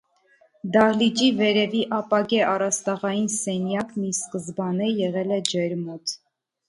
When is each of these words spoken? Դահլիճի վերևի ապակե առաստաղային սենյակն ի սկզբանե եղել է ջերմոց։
Դահլիճի 0.75 1.27
վերևի 1.41 1.83
ապակե 1.99 2.39
առաստաղային 2.53 3.29
սենյակն 3.37 4.09
ի 4.09 4.13
սկզբանե 4.21 4.89
եղել 5.05 5.37
է 5.37 5.39
ջերմոց։ 5.53 6.17